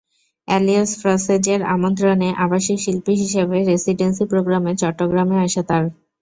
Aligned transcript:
Alliance 0.47 0.91
ফ্রঁসেজের 1.01 1.61
আমন্ত্রণে 1.73 2.29
আবাসিক 2.43 2.77
শিল্পী 2.79 3.13
হিসেবে 3.23 3.57
রেসিডেন্সি 3.69 4.23
প্রোগ্রামে 4.31 4.71
চট্টগ্রামে 4.81 5.37
আসা 5.45 5.63
তাঁর। 5.69 5.83